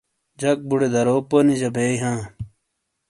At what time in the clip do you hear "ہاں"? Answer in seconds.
2.03-2.21